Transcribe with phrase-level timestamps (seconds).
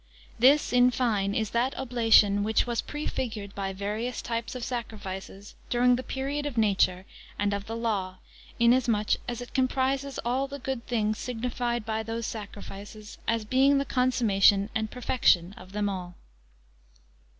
[0.39, 5.95] This, in fine, is that oblation which was prefigured by various types of sacrifices, during
[5.95, 7.05] the period of nature,
[7.37, 8.17] and of the law;
[8.57, 13.45] in as much as it comprises all the good things signified by those sacrifices, as
[13.45, 16.15] being the consummation and perfection of them all.